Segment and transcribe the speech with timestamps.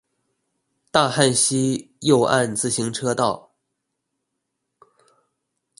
[0.89, 3.51] 大漢溪右岸自行車道